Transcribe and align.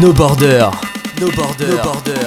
No 0.00 0.12
Border. 0.12 0.70
No 1.18 1.30
Border. 1.30 1.68
No 1.68 1.82
Border. 1.82 2.25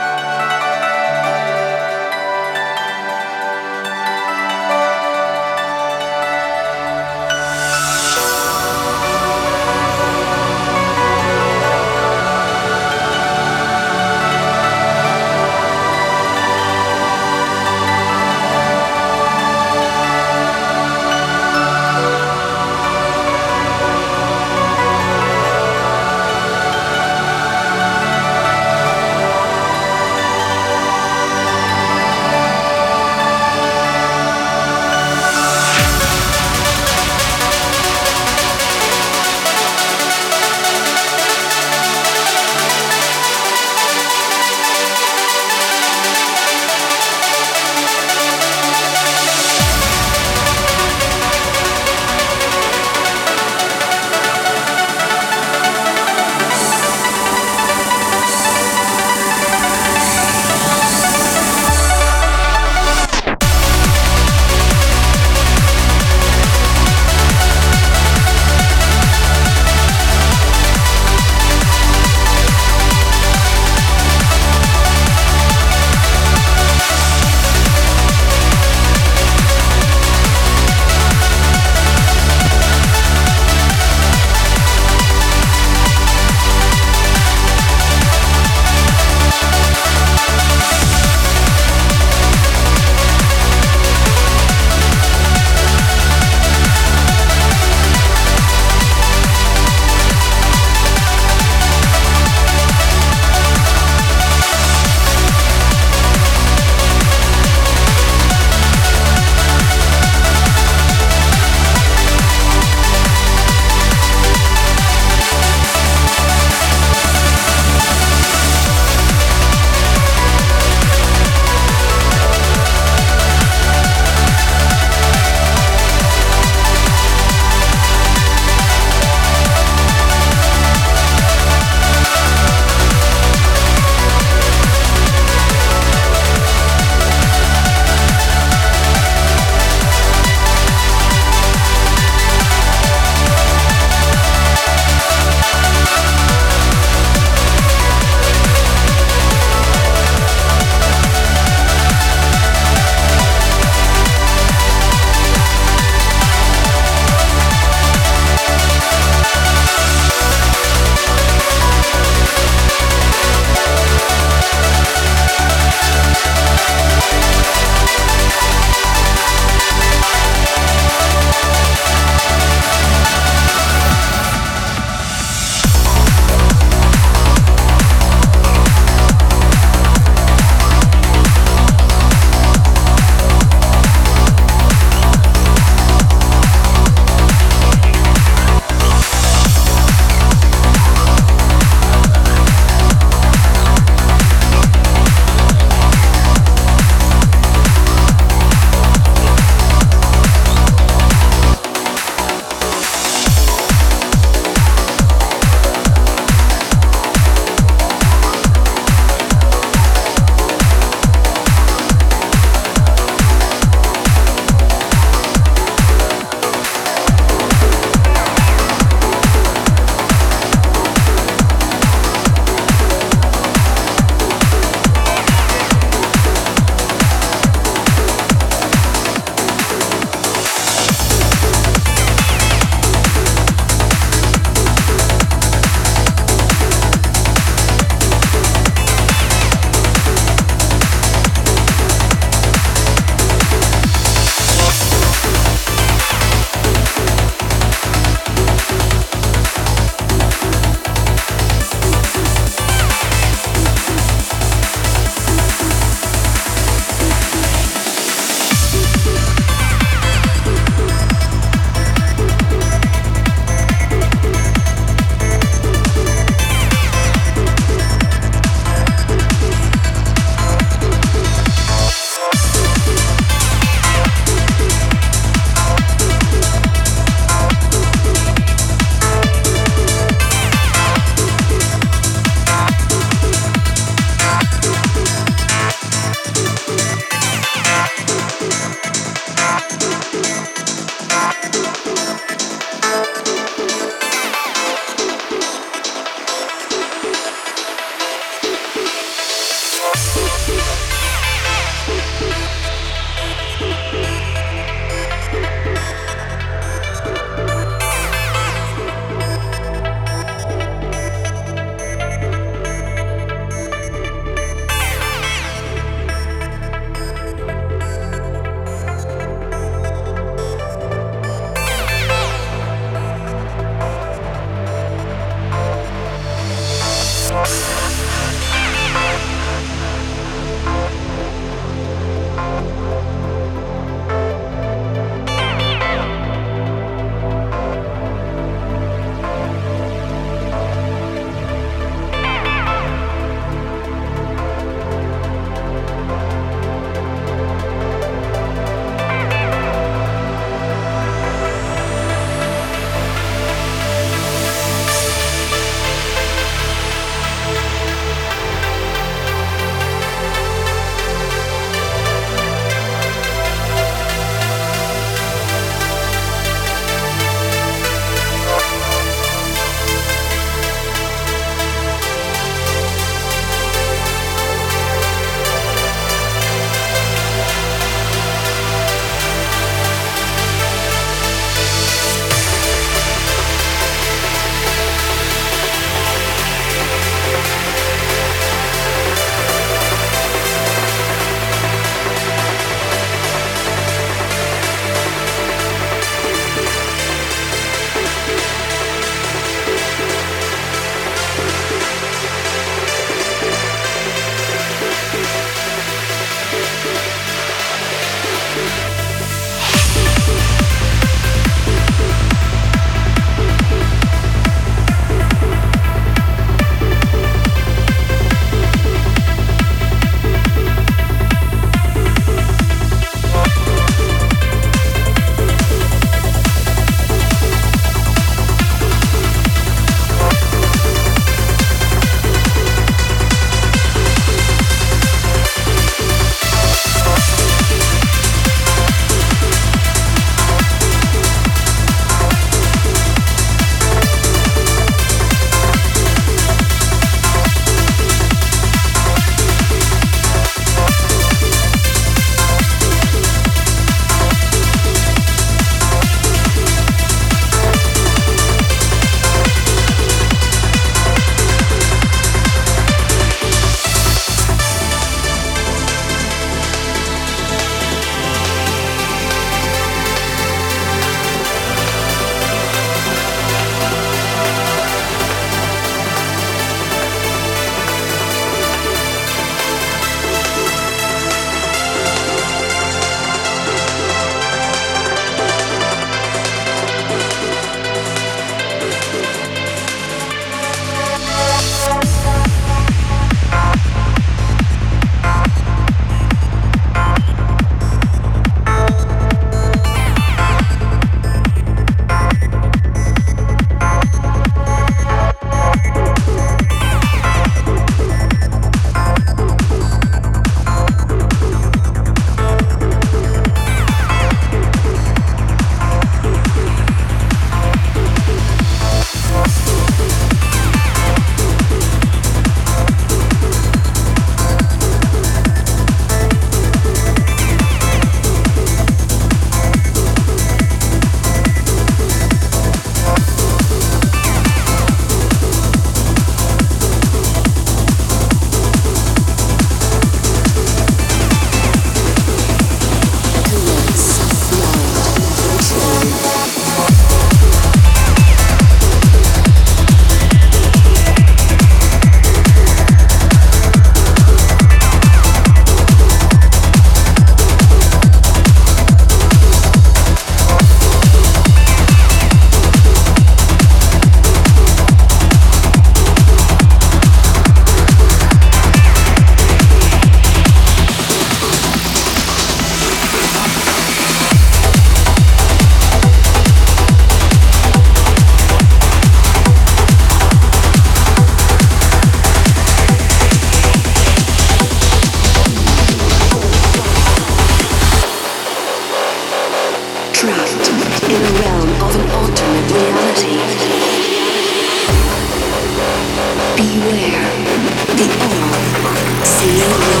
see 599.41 599.57
you. 599.57 600.00